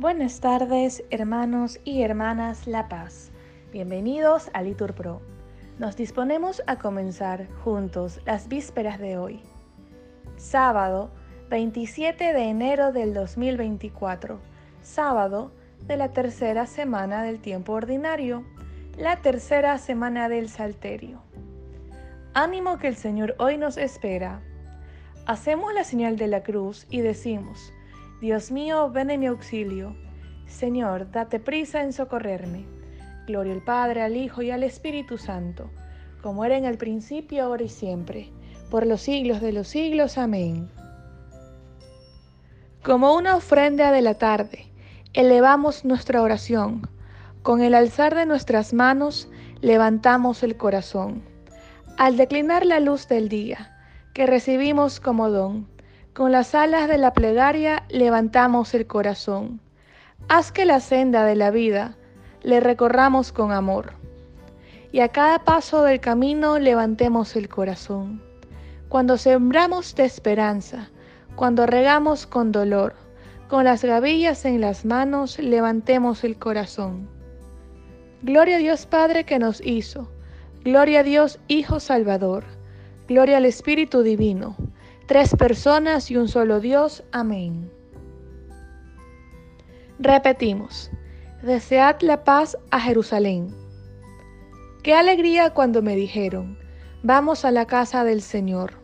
[0.00, 3.30] Buenas tardes, hermanos y hermanas La Paz.
[3.70, 5.20] Bienvenidos a Litur Pro.
[5.78, 9.42] Nos disponemos a comenzar juntos las vísperas de hoy.
[10.38, 11.10] Sábado
[11.50, 14.40] 27 de enero del 2024.
[14.80, 15.52] Sábado
[15.86, 18.42] de la tercera semana del tiempo ordinario.
[18.96, 21.20] La tercera semana del Salterio.
[22.32, 24.40] Ánimo que el Señor hoy nos espera.
[25.26, 27.74] Hacemos la señal de la cruz y decimos,
[28.20, 29.96] Dios mío, ven en mi auxilio.
[30.46, 32.66] Señor, date prisa en socorrerme.
[33.26, 35.70] Gloria al Padre, al Hijo y al Espíritu Santo,
[36.22, 38.30] como era en el principio, ahora y siempre,
[38.70, 40.18] por los siglos de los siglos.
[40.18, 40.68] Amén.
[42.82, 44.66] Como una ofrenda de la tarde,
[45.14, 46.90] elevamos nuestra oración.
[47.42, 49.30] Con el alzar de nuestras manos,
[49.62, 51.22] levantamos el corazón.
[51.96, 53.78] Al declinar la luz del día,
[54.12, 55.69] que recibimos como don,
[56.14, 59.60] con las alas de la plegaria levantamos el corazón.
[60.28, 61.96] Haz que la senda de la vida
[62.42, 63.92] le recorramos con amor.
[64.90, 68.20] Y a cada paso del camino levantemos el corazón.
[68.88, 70.90] Cuando sembramos de esperanza,
[71.36, 72.94] cuando regamos con dolor,
[73.48, 77.08] con las gavillas en las manos levantemos el corazón.
[78.22, 80.10] Gloria a Dios Padre que nos hizo.
[80.64, 82.44] Gloria a Dios Hijo Salvador.
[83.06, 84.56] Gloria al Espíritu Divino
[85.10, 87.02] tres personas y un solo Dios.
[87.10, 87.68] Amén.
[89.98, 90.88] Repetimos,
[91.42, 93.52] desead la paz a Jerusalén.
[94.84, 96.56] Qué alegría cuando me dijeron,
[97.02, 98.74] vamos a la casa del Señor.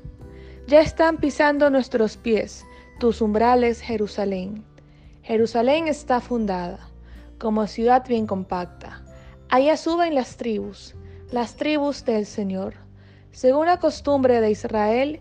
[0.66, 2.66] Ya están pisando nuestros pies
[2.98, 4.64] tus umbrales, Jerusalén.
[5.22, 6.88] Jerusalén está fundada,
[7.38, 9.00] como ciudad bien compacta.
[9.48, 10.96] Allá suben las tribus,
[11.30, 12.74] las tribus del Señor.
[13.30, 15.20] Según la costumbre de Israel,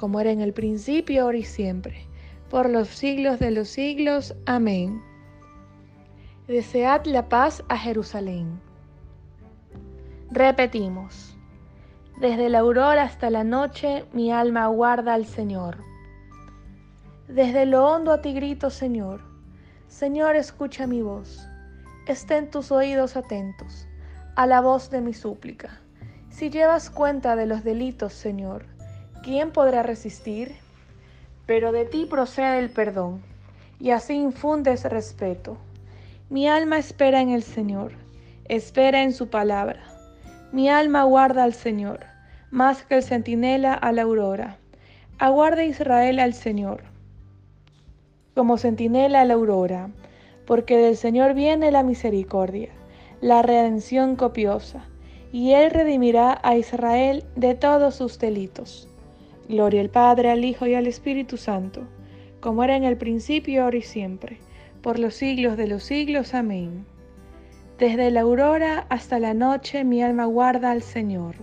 [0.00, 2.06] como era en el principio, ahora y siempre,
[2.48, 4.34] por los siglos de los siglos.
[4.46, 5.02] Amén.
[6.48, 8.58] Desead la paz a Jerusalén.
[10.30, 11.36] Repetimos.
[12.18, 15.76] Desde la aurora hasta la noche mi alma aguarda al Señor.
[17.28, 19.20] Desde lo hondo a ti grito, Señor.
[19.86, 21.46] Señor, escucha mi voz.
[22.06, 23.86] Estén tus oídos atentos
[24.34, 25.82] a la voz de mi súplica.
[26.30, 28.64] Si llevas cuenta de los delitos, Señor,
[29.22, 30.54] ¿quién podrá resistir?
[31.46, 33.22] Pero de ti procede el perdón,
[33.78, 35.56] y así infundes respeto.
[36.28, 37.92] Mi alma espera en el Señor,
[38.46, 39.82] espera en su palabra.
[40.52, 42.00] Mi alma guarda al Señor,
[42.50, 44.58] más que el centinela a la aurora.
[45.18, 46.82] Aguarda Israel al Señor,
[48.34, 49.90] como centinela a la aurora,
[50.46, 52.70] porque del Señor viene la misericordia,
[53.20, 54.84] la redención copiosa,
[55.32, 58.89] y Él redimirá a Israel de todos sus delitos.
[59.50, 61.82] Gloria al Padre, al Hijo y al Espíritu Santo,
[62.38, 64.38] como era en el principio, ahora y siempre,
[64.80, 66.34] por los siglos de los siglos.
[66.34, 66.86] Amén.
[67.76, 71.34] Desde la aurora hasta la noche mi alma guarda al Señor.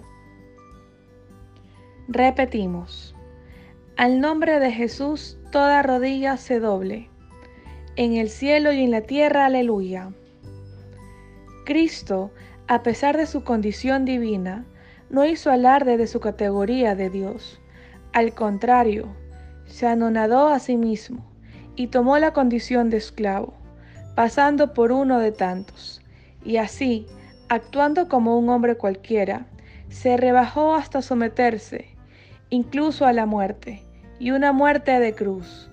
[2.08, 3.14] Repetimos.
[3.98, 7.10] Al nombre de Jesús toda rodilla se doble.
[7.98, 10.14] En el cielo y en la tierra, aleluya.
[11.66, 12.32] Cristo,
[12.70, 14.66] a pesar de su condición divina,
[15.10, 17.60] no hizo alarde de su categoría de Dios
[18.18, 19.10] al contrario,
[19.68, 21.24] se anonadó a sí mismo
[21.76, 23.54] y tomó la condición de esclavo,
[24.16, 26.02] pasando por uno de tantos,
[26.44, 27.06] y así,
[27.48, 29.46] actuando como un hombre cualquiera,
[29.90, 31.90] se rebajó hasta someterse,
[32.50, 33.84] incluso a la muerte,
[34.18, 35.70] y una muerte de cruz.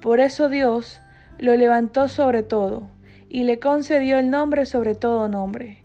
[0.00, 1.00] Por eso Dios
[1.40, 2.88] lo levantó sobre todo,
[3.28, 5.82] y le concedió el nombre sobre todo nombre,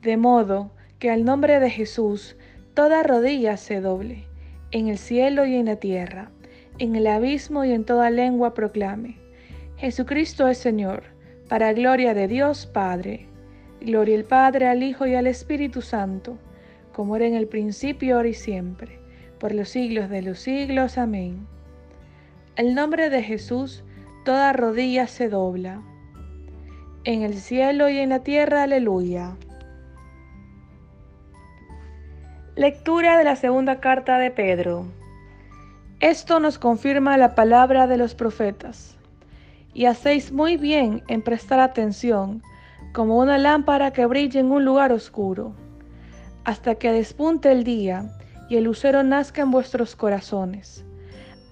[0.00, 2.34] de modo que al nombre de Jesús
[2.74, 4.26] toda rodilla se doble
[4.72, 6.30] en el cielo y en la tierra,
[6.78, 9.18] en el abismo y en toda lengua proclame.
[9.76, 11.04] Jesucristo es Señor,
[11.48, 13.26] para gloria de Dios Padre.
[13.80, 16.38] Gloria al Padre, al Hijo y al Espíritu Santo,
[16.92, 18.98] como era en el principio, ahora y siempre,
[19.38, 20.98] por los siglos de los siglos.
[20.98, 21.46] Amén.
[22.56, 23.84] El nombre de Jesús,
[24.24, 25.82] toda rodilla se dobla.
[27.04, 29.36] En el cielo y en la tierra, aleluya.
[32.54, 34.84] Lectura de la segunda carta de Pedro.
[36.00, 38.98] Esto nos confirma la palabra de los profetas.
[39.72, 42.42] y hacéis muy bien en prestar atención,
[42.92, 45.54] como una lámpara que brilla en un lugar oscuro,
[46.44, 48.10] hasta que despunte el día
[48.50, 50.84] y el lucero nazca en vuestros corazones.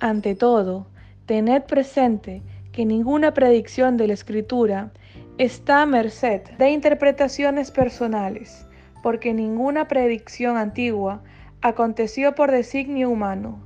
[0.00, 0.86] Ante todo,
[1.24, 2.42] tened presente
[2.72, 4.92] que ninguna predicción de la Escritura
[5.38, 8.66] está a merced de interpretaciones personales,
[9.02, 11.22] porque ninguna predicción antigua
[11.62, 13.60] aconteció por designio humano.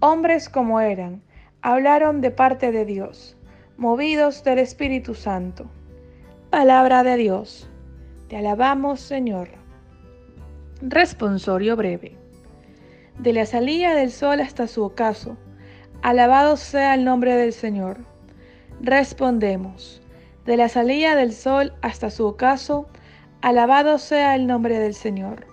[0.00, 1.22] Hombres como eran,
[1.62, 3.36] hablaron de parte de Dios
[3.80, 5.64] movidos del Espíritu Santo.
[6.50, 7.66] Palabra de Dios.
[8.28, 9.48] Te alabamos, Señor.
[10.82, 12.18] Responsorio breve.
[13.18, 15.38] De la salida del sol hasta su ocaso,
[16.02, 18.04] alabado sea el nombre del Señor.
[18.82, 20.02] Respondemos.
[20.44, 22.86] De la salida del sol hasta su ocaso,
[23.42, 25.46] alabado sea el nombre del Señor.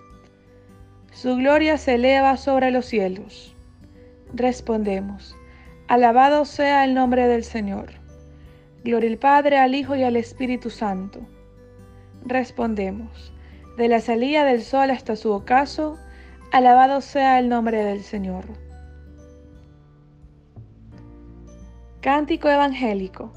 [1.10, 3.56] Su gloria se eleva sobre los cielos.
[4.34, 5.36] Respondemos.
[5.88, 7.92] Alabado sea el nombre del Señor.
[8.84, 11.20] Gloria al Padre, al Hijo y al Espíritu Santo.
[12.26, 13.32] Respondemos,
[13.78, 15.98] de la salida del sol hasta su ocaso,
[16.52, 18.44] alabado sea el nombre del Señor.
[22.02, 23.32] Cántico evangélico.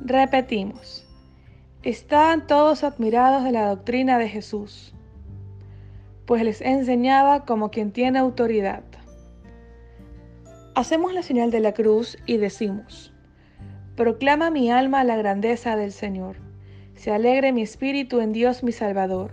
[0.00, 1.09] Repetimos.
[1.82, 4.92] Estaban todos admirados de la doctrina de Jesús,
[6.26, 8.82] pues les enseñaba como quien tiene autoridad.
[10.74, 13.14] Hacemos la señal de la cruz y decimos,
[13.96, 16.36] Proclama mi alma la grandeza del Señor.
[16.96, 19.32] Se alegre mi espíritu en Dios mi Salvador,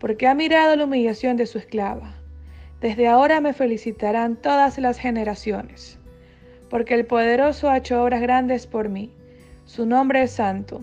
[0.00, 2.12] porque ha mirado la humillación de su esclava.
[2.80, 6.00] Desde ahora me felicitarán todas las generaciones,
[6.70, 9.14] porque el poderoso ha hecho obras grandes por mí.
[9.64, 10.82] Su nombre es santo,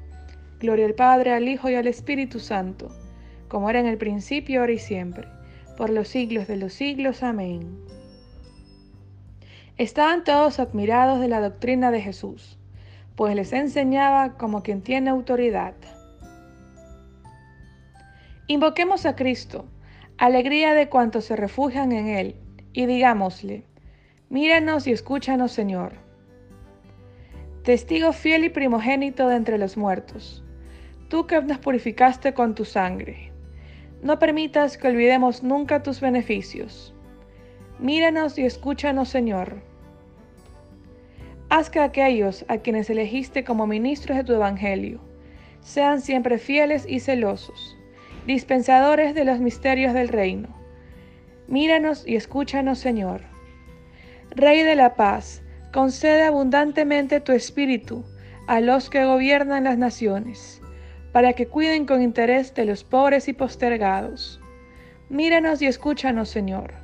[0.61, 2.95] Gloria al Padre, al Hijo y al Espíritu Santo,
[3.47, 5.27] como era en el principio, ahora y siempre,
[5.75, 7.23] por los siglos de los siglos.
[7.23, 7.79] Amén.
[9.77, 12.59] Estaban todos admirados de la doctrina de Jesús,
[13.15, 15.73] pues les enseñaba como quien tiene autoridad.
[18.45, 19.65] Invoquemos a Cristo,
[20.19, 22.35] alegría de cuantos se refugian en Él,
[22.71, 23.65] y digámosle,
[24.29, 25.93] míranos y escúchanos Señor.
[27.63, 30.43] Testigo fiel y primogénito de entre los muertos,
[31.11, 33.33] tú que nos purificaste con tu sangre,
[34.01, 36.95] no permitas que olvidemos nunca tus beneficios.
[37.79, 39.61] Míranos y escúchanos Señor
[41.49, 45.01] Haz que aquellos a quienes elegiste como ministros de tu Evangelio
[45.59, 47.75] sean siempre fieles y celosos,
[48.25, 50.47] dispensadores de los misterios del reino.
[51.49, 53.19] Míranos y escúchanos, Señor.
[54.29, 55.43] Rey de la paz,
[55.73, 58.05] concede abundantemente tu espíritu
[58.47, 60.60] a los que gobiernan las naciones,
[61.11, 64.39] para que cuiden con interés de los pobres y postergados.
[65.09, 66.81] Míranos y escúchanos, Señor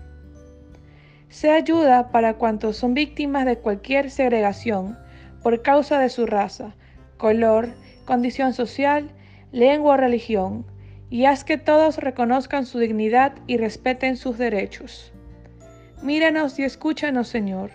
[1.30, 4.98] sea ayuda para cuantos son víctimas de cualquier segregación
[5.44, 6.76] por causa de su raza,
[7.18, 7.70] color,
[8.06, 9.12] condición social,
[9.52, 10.66] lengua o religión,
[11.10, 15.14] y haz que todos reconozcan su dignidad y respeten sus derechos.
[16.02, 17.72] Míranos y escúchanos, Señor.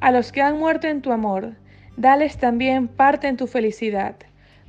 [0.00, 1.54] A los que han muerto en tu amor,
[1.96, 4.16] dales también parte en tu felicidad,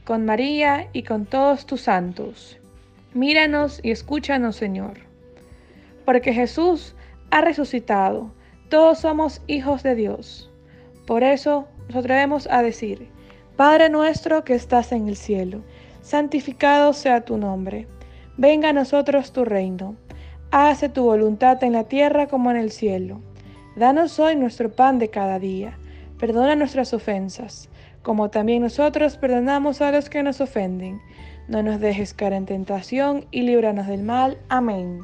[0.06, 2.60] con María y con todos tus santos.
[3.14, 5.00] Míranos y escúchanos, Señor.
[6.06, 6.96] Porque Jesús
[7.32, 8.32] ha resucitado.
[8.70, 10.52] Todos somos hijos de Dios.
[11.08, 13.10] Por eso nos atrevemos a decir,
[13.56, 15.62] Padre nuestro que estás en el cielo,
[16.02, 17.88] santificado sea tu nombre.
[18.38, 19.96] Venga a nosotros tu reino.
[20.52, 23.22] Hágase tu voluntad en la tierra como en el cielo.
[23.76, 25.80] Danos hoy nuestro pan de cada día.
[26.20, 27.70] Perdona nuestras ofensas,
[28.06, 31.02] como también nosotros perdonamos a los que nos ofenden.
[31.50, 34.38] No nos dejes caer en tentación y líbranos del mal.
[34.48, 35.02] Amén.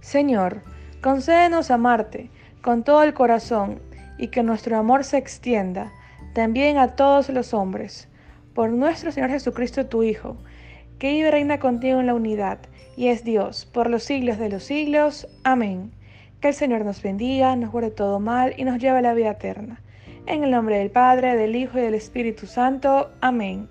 [0.00, 0.62] Señor,
[1.06, 2.30] Concédenos amarte
[2.62, 3.80] con todo el corazón
[4.18, 5.92] y que nuestro amor se extienda
[6.32, 8.08] también a todos los hombres.
[8.54, 10.36] Por nuestro Señor Jesucristo, tu Hijo,
[10.98, 12.58] que vive y reina contigo en la unidad
[12.96, 15.28] y es Dios por los siglos de los siglos.
[15.44, 15.92] Amén.
[16.40, 19.30] Que el Señor nos bendiga, nos guarde todo mal y nos lleve a la vida
[19.30, 19.80] eterna.
[20.26, 23.12] En el nombre del Padre, del Hijo y del Espíritu Santo.
[23.20, 23.68] Amén.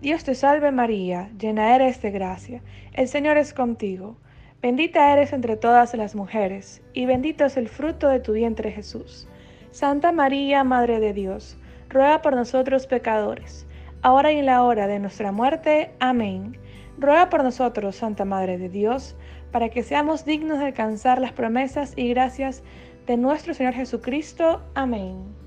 [0.00, 2.62] Dios te salve María, llena eres de gracia.
[2.94, 4.16] El Señor es contigo.
[4.62, 9.28] Bendita eres entre todas las mujeres, y bendito es el fruto de tu vientre Jesús.
[9.70, 11.58] Santa María, Madre de Dios,
[11.90, 13.66] ruega por nosotros pecadores,
[14.00, 15.90] ahora y en la hora de nuestra muerte.
[16.00, 16.56] Amén.
[16.96, 19.14] Ruega por nosotros, Santa Madre de Dios,
[19.52, 22.62] para que seamos dignos de alcanzar las promesas y gracias
[23.06, 24.62] de nuestro Señor Jesucristo.
[24.74, 25.45] Amén.